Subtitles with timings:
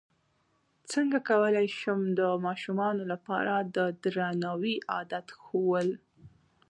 [0.91, 5.87] څنګه کولی شم د ماشومانو لپاره د درناوي عادت ښوول